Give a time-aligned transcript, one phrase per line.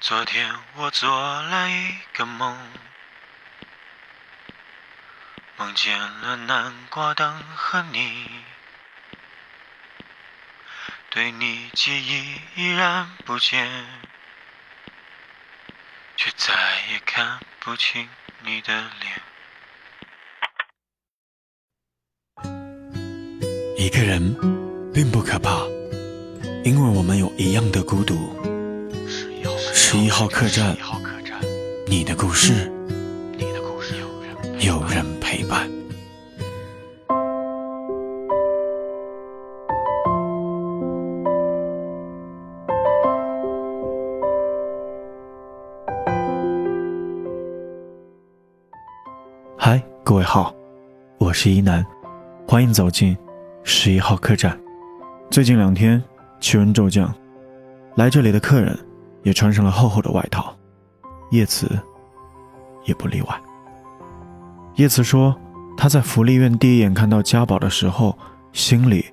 [0.00, 1.10] 昨天我做
[1.42, 2.56] 了一个梦，
[5.58, 8.26] 梦见了南瓜灯和你，
[11.10, 13.86] 对你记忆依然不减，
[16.16, 16.54] 却再
[16.90, 18.08] 也看不清
[18.38, 19.22] 你的脸。
[23.76, 24.34] 一个人
[24.94, 25.50] 并不可怕，
[26.64, 28.49] 因为我们有一样的孤独。
[29.92, 30.76] 十一号客栈，
[31.88, 32.70] 你的故事，
[34.60, 35.68] 有人陪伴。
[49.58, 50.54] 嗨，各位好，
[51.18, 51.84] 我是一楠，
[52.46, 53.18] 欢迎走进
[53.64, 54.56] 十一号客栈。
[55.30, 56.00] 最近两天
[56.38, 57.12] 气温骤降，
[57.96, 58.78] 来这里的客人。
[59.22, 60.56] 也穿上了厚厚的外套，
[61.30, 61.68] 叶慈
[62.84, 63.40] 也不例外。
[64.76, 65.36] 叶慈说
[65.76, 68.16] ：“他在福利院第一眼看到家宝的时候，
[68.52, 69.04] 心里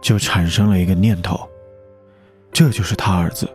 [0.00, 1.48] 就产生了一个念头，
[2.52, 3.48] 这就是他儿子。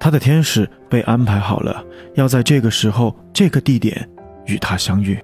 [0.00, 4.08] 他的天使被安排好了，要在这个时候、这个地点
[4.46, 5.22] 与他相遇。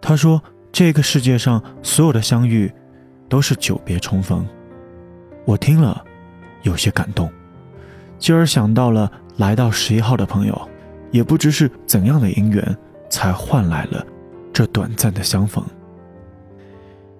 [0.00, 2.72] 他说，这个世界上所有的相遇，
[3.28, 4.46] 都是久别重逢。”
[5.44, 6.04] 我听了，
[6.62, 7.30] 有些感动。
[8.20, 10.68] 继而想到了来到十一号的朋友，
[11.10, 12.76] 也不知是怎样的姻缘，
[13.08, 14.06] 才换来了
[14.52, 15.64] 这短暂的相逢。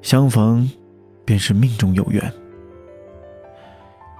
[0.03, 0.71] 相逢，
[1.25, 2.33] 便是命中有缘。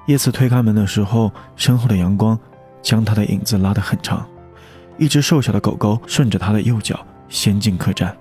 [0.07, 2.37] 叶子推开门的时候，身后的阳光
[2.81, 4.27] 将他的影子拉得很长，
[4.97, 8.17] 一只瘦小的狗狗顺着他的右脚先进客栈。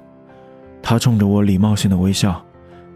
[0.84, 2.44] 他冲着我礼貌性的微笑，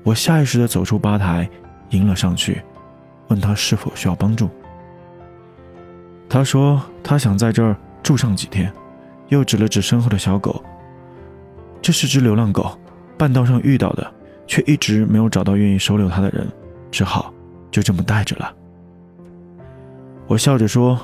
[0.04, 1.50] 我下意识地走出吧台，
[1.92, 2.62] 迎了上去，
[3.30, 4.50] 问他是否需要帮助。
[6.34, 8.74] 他说：“他想在这儿住上几天。”
[9.30, 10.64] 又指了指身后的小狗，
[11.80, 12.76] 这是只流浪狗，
[13.20, 14.12] 半道上遇到的，
[14.48, 16.48] 却一直没有找到愿意收留它的人，
[16.90, 17.32] 只好
[17.70, 18.52] 就这么带着了。
[20.26, 21.00] 我笑着说：“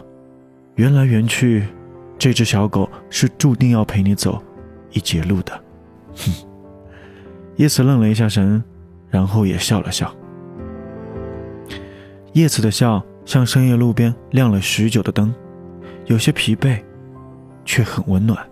[0.75, 1.68] 缘来缘去，
[2.18, 4.41] 这只小狗是注定要陪你走
[4.94, 5.53] 一截路的。”
[6.18, 6.34] 哼。
[7.57, 8.63] 叶子愣了一下神，
[9.12, 10.12] 然后也笑了笑。
[12.34, 13.03] 叶子的笑。
[13.29, 15.31] 像深夜路边亮了许久的灯，
[16.07, 16.81] 有些疲惫，
[17.63, 18.44] 却很温暖。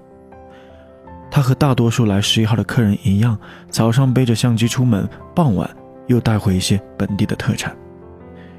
[1.32, 3.36] 他和大多数来十一号的客人一样，
[3.72, 5.68] 早上背着相机出门，傍晚
[6.06, 7.76] 又带回一些本地的特产。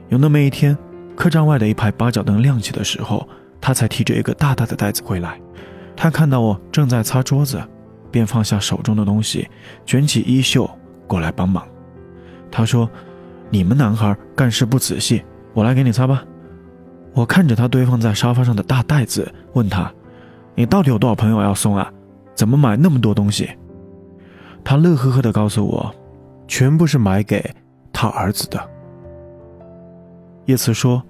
[0.09, 0.77] 有那么一天，
[1.15, 3.29] 客栈外的一排八角灯亮起的时候，
[3.61, 5.41] 他才提着一个大大的袋子回来。
[5.95, 7.63] 他看到我正在擦桌子，
[8.11, 9.49] 便放下手中的东西，
[9.87, 10.69] 卷起衣袖
[11.07, 11.65] 过来帮忙。
[12.51, 12.91] 他说
[13.51, 15.23] ：“你们男孩干事不仔细。”
[15.55, 16.25] 我来给你擦吧。
[17.15, 19.93] 我看着他堆放在沙发上的大袋子，问他
[20.55, 21.91] ：“你到底有多少朋友要送啊？
[22.35, 23.51] 怎么买那么多东西？”
[24.63, 25.93] 他乐呵呵地告诉我
[26.47, 27.43] ：“全部是买给
[27.93, 28.71] 他儿子的。”
[30.47, 31.03] 叶慈说：“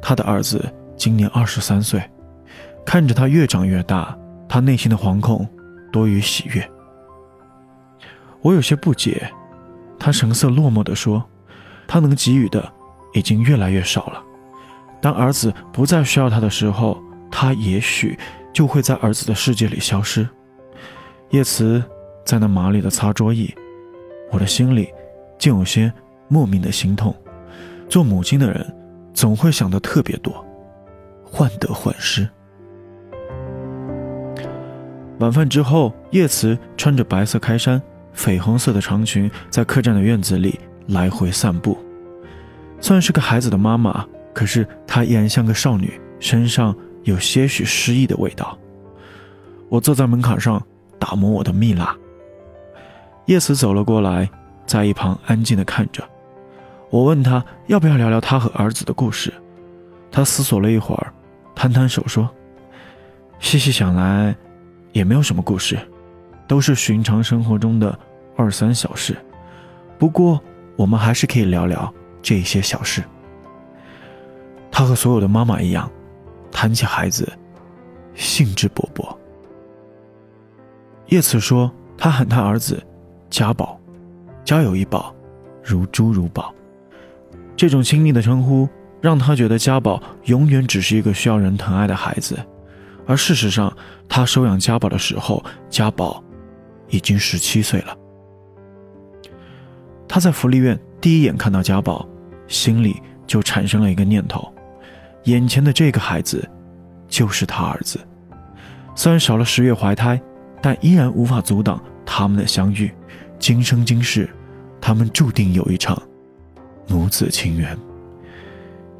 [0.00, 0.64] 他的儿子
[0.96, 2.00] 今年二十三岁，
[2.84, 4.16] 看着他越长越大，
[4.48, 5.48] 他内心的惶恐
[5.90, 6.70] 多于喜悦。”
[8.42, 9.28] 我有些不解，
[9.98, 11.24] 他神色落寞地说
[11.88, 12.72] ：“他能给予的。”
[13.16, 14.22] 已经越来越少了。
[15.00, 18.18] 当儿子不再需要他的时候，他也许
[18.52, 20.28] 就会在儿子的世界里消失。
[21.30, 21.82] 叶慈
[22.26, 23.52] 在那麻利的擦桌椅，
[24.30, 24.90] 我的心里
[25.38, 25.90] 竟有些
[26.28, 27.14] 莫名的心痛。
[27.88, 28.76] 做母亲的人
[29.14, 30.44] 总会想的特别多，
[31.24, 32.28] 患得患失。
[35.20, 37.80] 晚饭之后，叶慈穿着白色开衫、
[38.14, 41.78] 绯红色的长裙，在客栈的院子里来回散步。
[42.86, 48.56] 算是个孩子的妈妈，可是她依然像个少女，身上有些许诗意的味道。
[49.68, 50.64] 我坐在门槛上
[50.96, 51.96] 打磨我的蜜蜡。
[53.24, 54.30] 叶慈走了过来，
[54.66, 56.00] 在一旁安静的看着。
[56.88, 59.34] 我问他要不要聊聊他和儿子的故事。
[60.12, 61.12] 他思索了一会儿，
[61.56, 62.30] 摊摊手说
[63.40, 64.32] ：“细细想来，
[64.92, 65.76] 也没有什么故事，
[66.46, 67.98] 都是寻常生活中的
[68.36, 69.16] 二三小事。
[69.98, 70.40] 不过，
[70.76, 71.92] 我们还是可以聊聊。”
[72.26, 73.04] 这些小事，
[74.68, 75.88] 他和所有的妈妈一样，
[76.50, 77.32] 谈起孩子，
[78.16, 79.16] 兴致勃勃。
[81.06, 82.84] 叶慈说：“他喊他儿子
[83.30, 83.78] 家宝，
[84.44, 85.14] 家有一宝，
[85.62, 86.52] 如珠如宝。”
[87.56, 88.68] 这种亲昵的称呼
[89.00, 92.36] 让他觉得家宝永远只是一个需要人疼爱的孩子，
[93.06, 93.72] 而事实上，
[94.08, 95.40] 他收养家宝的时候，
[95.70, 96.20] 家宝
[96.88, 97.96] 已经十七岁了。
[100.08, 102.04] 他在福利院第一眼看到家宝。
[102.48, 104.52] 心里就产生了一个念头：
[105.24, 106.48] 眼前的这个孩子，
[107.08, 107.98] 就是他儿子。
[108.94, 110.20] 虽然少了十月怀胎，
[110.62, 112.90] 但依然无法阻挡他们的相遇。
[113.38, 114.28] 今生今世，
[114.80, 116.00] 他们注定有一场
[116.88, 117.76] 母子情缘。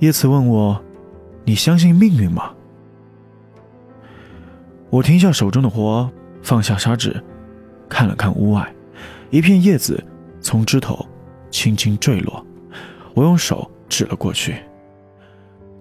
[0.01, 0.79] 叶慈问我
[1.47, 2.53] ：“你相信命运吗？”
[4.91, 6.11] 我停下手中的活，
[6.43, 7.23] 放下砂纸，
[7.89, 8.71] 看了看屋外，
[9.31, 10.05] 一片叶子
[10.41, 11.07] 从枝头
[11.51, 12.45] 轻轻坠落。
[13.17, 14.57] 我用手指了过去。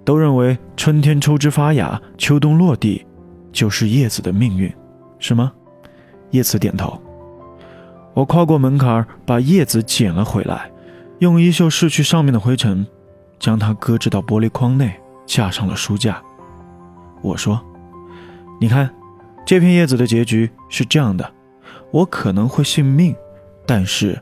[0.05, 3.05] 都认为春天抽枝发芽，秋冬落地，
[3.51, 4.73] 就是叶子的命运，
[5.19, 5.51] 是吗？
[6.31, 7.01] 叶子点头。
[8.13, 10.71] 我跨过门槛，把叶子捡了回来，
[11.19, 12.87] 用衣袖拭去上面的灰尘，
[13.37, 16.23] 将它搁置到玻璃框内，架上了书架。
[17.21, 17.61] 我说
[18.61, 18.89] ：“你看，
[19.45, 21.29] 这片叶子的结局是这样的。
[21.91, 23.13] 我可能会信命，
[23.65, 24.21] 但是，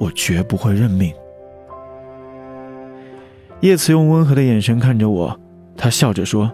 [0.00, 1.14] 我绝不会认命。”
[3.62, 5.40] 叶慈用温和的眼神看着我，
[5.76, 6.50] 他笑着说：“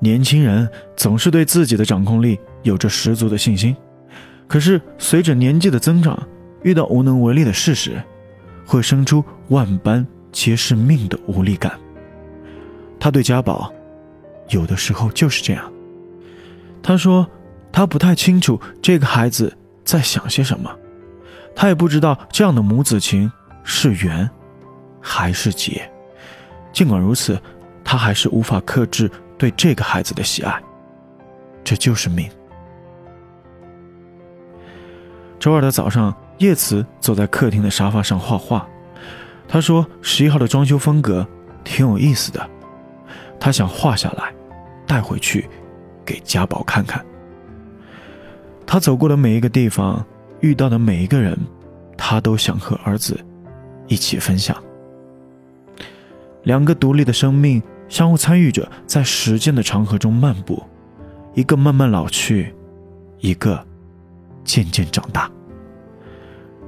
[0.00, 3.76] 年轻人总是对自己的掌控力有着十足的信心。”
[4.48, 6.18] 可是，随着年纪的增长，
[6.62, 8.02] 遇到无能为力的事时，
[8.64, 11.78] 会生出万般皆是命的无力感。
[12.98, 13.70] 他对家宝，
[14.48, 15.70] 有的时候就是这样。
[16.82, 17.28] 他说，
[17.70, 19.54] 他不太清楚这个孩子
[19.84, 20.74] 在想些什么，
[21.54, 23.30] 他也不知道这样的母子情
[23.62, 24.30] 是缘，
[25.02, 25.90] 还是劫。
[26.76, 27.40] 尽管如此，
[27.82, 30.62] 他还是无法克制对这个孩子的喜爱。
[31.64, 32.28] 这就是命。
[35.38, 38.68] 周二的早上，叶慈坐在客厅的沙发上画画。
[39.48, 41.26] 他说：“十一号的装修风格
[41.64, 42.46] 挺有意思的，
[43.40, 44.30] 他想画下来，
[44.86, 45.48] 带回去
[46.04, 47.02] 给家宝看看。
[48.66, 50.04] 他走过的每一个地方，
[50.40, 51.38] 遇到的每一个人，
[51.96, 53.18] 他都想和儿子
[53.86, 54.54] 一起分享。
[56.46, 60.62] 两个独立的生命相互参与着，在时间的长河中漫步，
[61.34, 62.54] 一个慢慢老去，
[63.18, 63.62] 一个……”
[64.46, 65.28] 渐渐长大，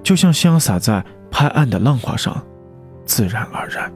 [0.02, 2.44] 就像夕阳洒在拍岸的浪花上，
[3.04, 3.88] 自然而然。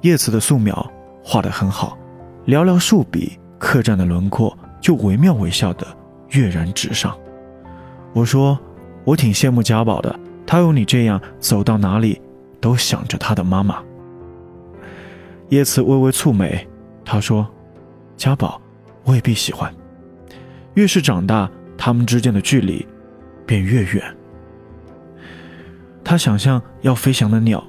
[0.00, 0.90] 叶子的素描
[1.22, 1.98] 画得很好，
[2.46, 5.86] 寥寥数笔，客栈的轮廓就惟妙惟肖的
[6.30, 7.14] 跃然纸上。
[8.14, 8.58] 我说，
[9.04, 12.22] 我挺羡慕家宝的，他有你这样走到哪里
[12.60, 13.82] 都想着他的妈妈。
[15.48, 16.68] 叶慈微微蹙眉，
[17.04, 17.48] 他说
[18.16, 18.60] ：“家宝
[19.04, 19.74] 未必喜欢。”
[20.74, 22.86] 越是长大，他们之间的距离
[23.44, 24.16] 便越远。
[26.04, 27.62] 他想象要飞翔的鸟，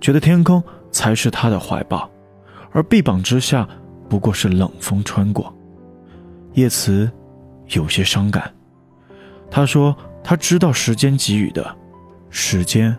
[0.00, 0.62] 觉得天空
[0.92, 2.08] 才是他的怀抱，
[2.70, 3.68] 而臂膀之下
[4.08, 5.52] 不过是冷风穿过。
[6.52, 7.10] 叶慈
[7.70, 8.52] 有些伤感，
[9.50, 11.76] 他说：“他知道时间给予的，
[12.30, 12.96] 时间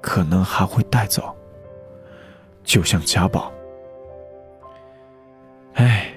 [0.00, 1.34] 可能还会带走，
[2.64, 3.52] 就像家宝。”
[5.74, 6.12] 哎，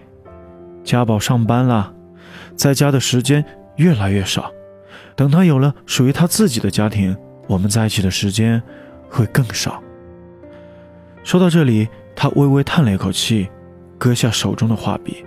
[0.83, 1.93] 家宝上班了。
[2.55, 3.43] 在家的时间
[3.77, 4.51] 越来越少，
[5.15, 8.61] 等他有了属于他自己的家庭，我们在一起的时间
[9.09, 9.81] 会更少。
[11.23, 13.49] 说到这里，他微微叹了一口气，
[13.97, 15.25] 搁下手中的画笔。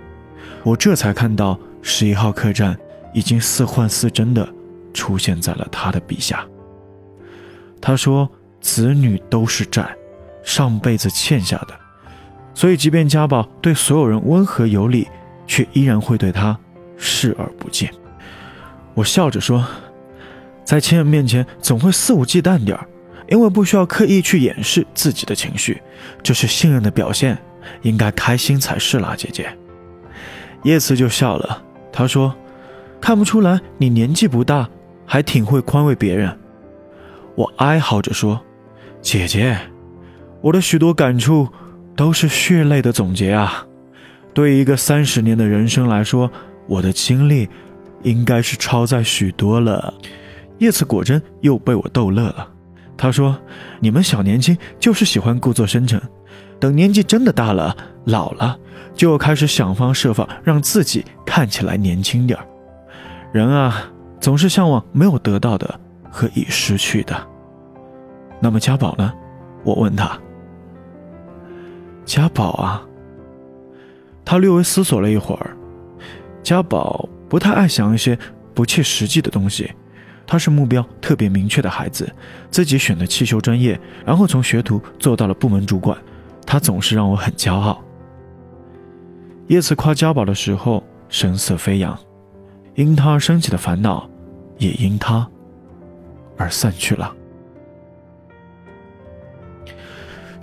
[0.63, 2.77] 我这才看到十一号客栈
[3.13, 4.47] 已经似幻似真的
[4.93, 6.45] 出现在了他的笔下。
[7.81, 8.29] 他说
[8.67, 9.95] ：“子女都是债，
[10.43, 11.69] 上辈子欠下的，
[12.53, 15.07] 所以即便家宝对所有人温和有礼，
[15.47, 16.59] 却依然会对他。”
[16.99, 17.89] 视而不见，
[18.93, 19.65] 我笑着说
[20.65, 22.85] ：“在亲人面前总会肆无忌惮点儿，
[23.29, 25.81] 因为不需要刻意去掩饰自己的情绪，
[26.21, 27.37] 这是信任的表现，
[27.83, 29.49] 应该开心才是啦，姐姐。”
[30.63, 32.35] 叶慈就笑了，他说
[32.99, 34.69] ：“看不出来你年纪不大，
[35.05, 36.37] 还挺会宽慰别人。”
[37.37, 38.41] 我哀嚎着说
[39.09, 39.57] ：“姐姐，
[40.41, 41.47] 我的许多感触
[41.95, 43.65] 都是血泪的总结啊，
[44.33, 46.29] 对于一个三十年的人生来说。”
[46.67, 47.47] 我的经历，
[48.03, 49.93] 应该是超载许多了。
[50.57, 52.45] 叶子果真又被我逗乐了。
[52.97, 53.39] 他说
[53.79, 56.01] ：“你们小年轻就是喜欢故作深沉，
[56.59, 57.73] 等年纪真的大了，
[58.07, 58.59] 老了，
[58.93, 62.45] 就开始想方设法让自己看起来年轻点儿。
[63.31, 65.79] 人啊，总是向往没有得到的
[66.11, 67.15] 和已失去的。
[68.39, 69.13] 那么家宝呢？”
[69.63, 70.17] 我问他。
[72.05, 72.81] 家宝啊，
[74.23, 75.57] 他略微思索了一会儿。
[76.41, 78.17] 家宝不太爱想一些
[78.53, 79.69] 不切实际的东西，
[80.25, 82.09] 他是目标特别明确的孩子，
[82.49, 85.97] 自己选的汽修专业，然后从学徒做到了部门主管，
[86.45, 87.83] 他总是让我很骄傲。
[89.47, 91.97] 叶慈夸家宝的时候神色飞扬，
[92.75, 94.09] 因他而升起的烦恼，
[94.57, 95.27] 也因他
[96.37, 97.13] 而散去了。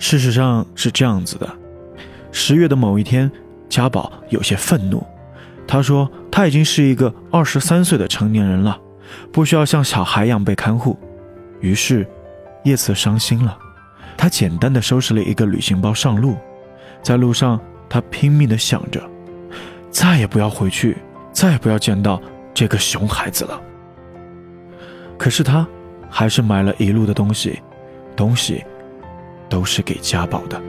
[0.07, 1.51] 事实上是这样子的，
[2.31, 3.29] 十月的某一天，
[3.67, 5.03] 家宝有些愤怒。
[5.67, 8.79] 他说他已经是一个二十三岁的成年人了，
[9.31, 10.95] 不需要像小孩一样被看护。
[11.59, 12.07] 于是，
[12.65, 13.57] 叶慈伤心了。
[14.15, 16.37] 他简单的收拾了一个旅行包上路，
[17.01, 17.59] 在路上，
[17.89, 19.01] 他拼命的想着，
[19.89, 20.97] 再也不要回去，
[21.31, 22.21] 再也不要见到
[22.53, 23.59] 这个熊孩子了。
[25.17, 25.67] 可是他，
[26.11, 27.59] 还是买了一路的东西，
[28.15, 28.63] 东西，
[29.49, 30.61] 都是给家宝的。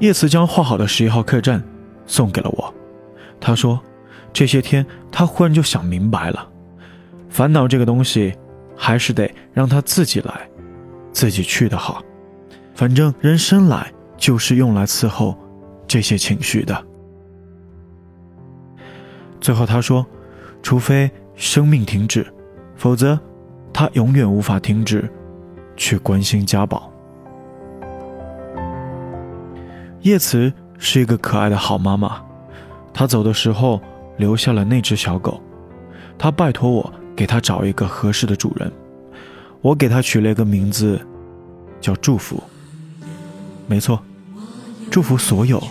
[0.00, 1.62] 叶慈将画好的十一号客栈
[2.06, 2.74] 送给了我，
[3.38, 3.78] 他说，
[4.32, 6.48] 这些天他忽然就想明白了。
[7.28, 8.34] 烦恼这个东西，
[8.74, 10.48] 还是得让他自己来，
[11.12, 12.02] 自己去的好。
[12.74, 15.36] 反正人生来就是用来伺候
[15.86, 16.86] 这些情绪的。
[19.38, 20.06] 最后他说
[20.62, 22.26] ：“除非生命停止，
[22.80, 23.20] 否则
[23.74, 25.06] 他永远无法停止
[25.76, 26.90] 去关心家宝。”
[30.00, 32.22] 叶慈是一个可爱的好妈妈，
[32.94, 33.78] 她走的时候
[34.16, 35.38] 留下了那只小狗，
[36.18, 36.92] 她拜托我。
[37.16, 38.72] 给他找一个合适的主人，
[39.60, 40.98] 我给他取了一个名字，
[41.78, 42.42] 叫祝福。
[43.66, 44.00] 没错，
[44.90, 45.62] 祝福所有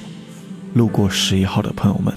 [0.75, 2.13] 路过十一号的朋友们。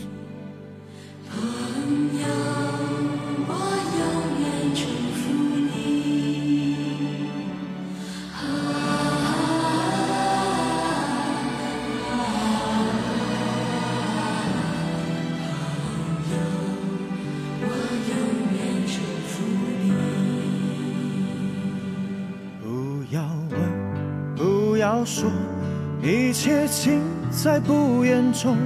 [27.42, 28.56] 在不言中。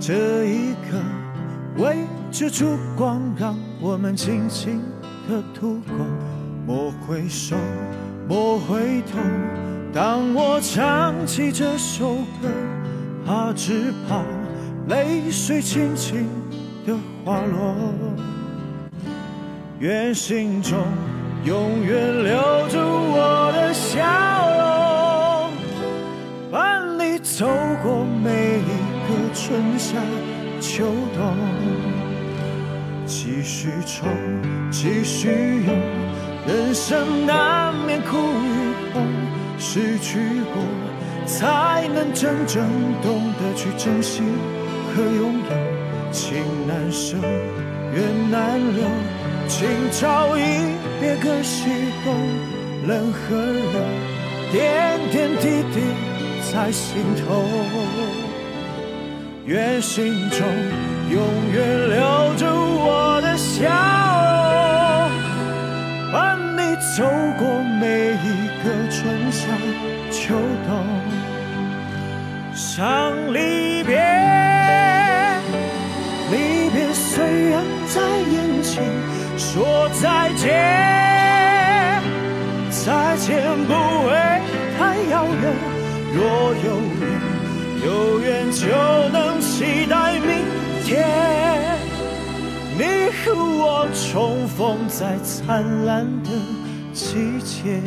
[0.00, 0.96] 这一刻，
[1.76, 4.80] 围着烛光，让我们静静
[5.28, 6.06] 的度过。
[6.66, 7.54] 莫回首，
[8.26, 9.18] 莫回头。
[9.92, 14.22] 当我唱起这首歌，啊，只怕
[14.88, 16.26] 泪水轻轻
[16.86, 16.94] 的
[17.26, 17.74] 滑落。
[19.80, 20.78] 愿心中
[21.44, 22.38] 永远留
[22.68, 24.83] 住我的笑容。
[27.36, 27.48] 走
[27.82, 29.96] 过每一个春夏
[30.60, 30.84] 秋
[31.16, 31.34] 冬，
[33.06, 34.08] 继续冲，
[34.70, 35.30] 继续
[35.66, 35.76] 勇，
[36.46, 39.02] 人生难免苦与痛，
[39.58, 40.20] 失去
[40.54, 40.62] 过
[41.26, 42.62] 才能真正
[43.02, 44.22] 懂得去珍惜
[44.94, 46.12] 和拥有。
[46.12, 46.36] 情
[46.68, 47.16] 难舍，
[47.92, 48.84] 缘难留，
[49.48, 50.42] 今朝一
[51.00, 51.68] 别各西
[52.04, 52.14] 东，
[52.86, 53.80] 冷和热，
[54.52, 56.13] 点点滴滴。
[56.52, 57.42] 在心头，
[59.44, 60.46] 愿心中
[61.10, 61.18] 永
[61.52, 63.68] 远留着我的笑
[65.08, 65.10] 容，
[66.12, 67.02] 伴你走
[67.38, 67.42] 过
[67.80, 69.48] 每一个春夏
[70.10, 70.34] 秋
[70.66, 70.70] 冬。
[72.54, 73.98] 想离别，
[76.30, 78.84] 离别虽然在眼前，
[79.36, 80.52] 说再见，
[82.70, 84.12] 再见不会
[84.78, 85.73] 太遥远。
[86.14, 86.22] 若
[86.54, 87.04] 有缘，
[87.84, 88.66] 有缘就
[89.12, 90.44] 能期待明
[90.84, 91.76] 天，
[92.78, 96.30] 你和我重逢在灿烂的
[96.92, 97.82] 季节。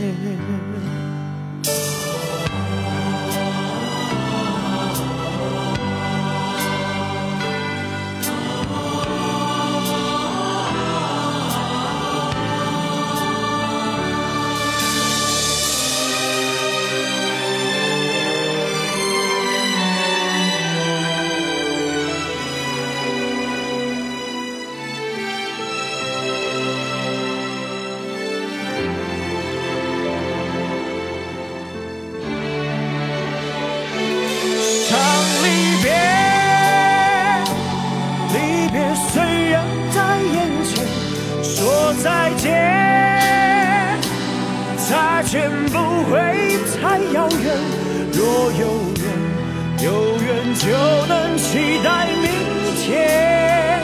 [48.51, 50.67] 有缘，有缘就
[51.07, 52.29] 能期待明
[52.77, 53.81] 天。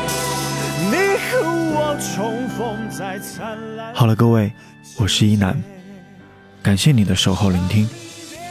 [0.89, 3.93] 你和我重逢在灿烂。
[3.93, 4.51] 好了，各位，
[4.97, 5.61] 我是一南，
[6.61, 7.87] 感谢你的守候聆听。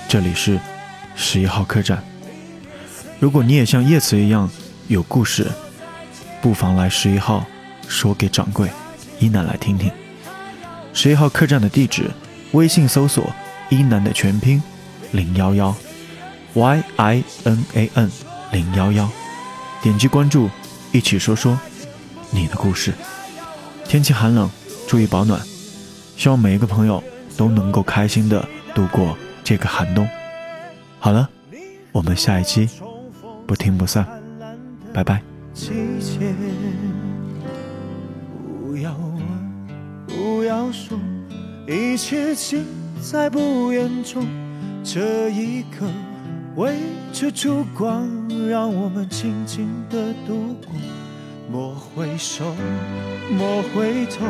[0.09, 0.59] 这里是
[1.15, 2.03] 十一号客栈。
[3.19, 4.51] 如果你也像叶子一样
[4.89, 5.51] 有故事，
[6.41, 7.45] 不妨来十一号
[7.89, 8.69] 说给掌柜
[9.19, 9.91] 一南来听听。
[10.93, 12.11] 十一号客栈的地址。
[12.53, 13.33] 微信搜索
[13.71, 14.63] “一楠”的全拼
[15.13, 15.75] 零幺幺
[16.55, 18.11] ，Y I N A N
[18.53, 19.09] 零幺幺，
[19.83, 20.51] 点击关注，
[20.93, 21.59] 一起说说
[22.31, 22.93] 你的故事。
[23.85, 24.51] 天气寒冷，
[24.87, 25.41] 注意保暖。
[26.17, 27.03] 希望每一个朋友
[27.37, 30.09] 都能够开心的度过这个寒冬。
[30.99, 31.29] 好了，
[31.91, 32.69] 我们下一期
[33.47, 34.07] 不听不散，
[34.93, 35.21] 拜拜。
[38.61, 39.21] 不要问，
[40.07, 40.97] 不要说，
[41.67, 42.65] 一切尽
[43.01, 44.25] 在不言中。
[44.85, 45.87] 这一刻，
[46.57, 46.77] 围
[47.13, 48.07] 着烛光，
[48.49, 50.75] 让我们静静的度过。
[51.51, 52.45] 莫回首，
[53.31, 54.27] 莫回头。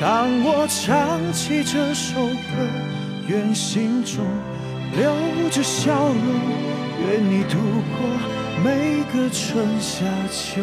[0.00, 2.32] 当我唱起这首歌，
[3.28, 4.24] 愿心中。
[4.96, 5.10] 留
[5.50, 6.16] 着笑容，
[7.06, 7.56] 愿你度
[7.96, 8.08] 过
[8.62, 10.62] 每个春夏秋。